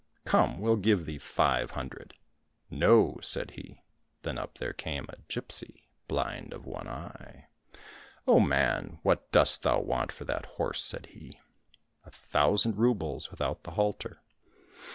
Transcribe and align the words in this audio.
Come, 0.25 0.59
we'll 0.59 0.77
give 0.77 1.05
thee 1.05 1.19
five 1.19 1.69
hun 1.77 1.89
dred!"—" 1.89 2.15
No!" 2.71 3.17
said 3.21 3.51
he. 3.51 3.83
Then 4.23 4.39
up 4.39 4.55
there 4.57 4.73
came 4.73 5.05
a 5.09 5.21
gipsy, 5.27 5.83
blind 6.07 6.53
of 6.53 6.65
one 6.65 6.87
eye." 6.87 7.49
O 8.27 8.39
man! 8.39 8.97
what 9.03 9.31
dost 9.31 9.61
thou 9.61 9.79
want 9.79 10.11
for 10.11 10.25
that 10.25 10.47
horse?" 10.57 10.83
said 10.83 11.05
he. 11.11 11.39
—"A 12.03 12.09
thousand 12.09 12.79
roubles 12.79 13.29
without 13.29 13.61
the 13.61 13.73
halter." 13.77 14.23